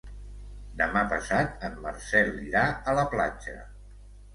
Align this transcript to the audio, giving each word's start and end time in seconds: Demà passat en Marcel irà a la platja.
Demà 0.79 1.03
passat 1.11 1.67
en 1.69 1.77
Marcel 1.85 2.35
irà 2.49 2.67
a 2.95 3.01
la 3.03 3.09
platja. 3.17 3.61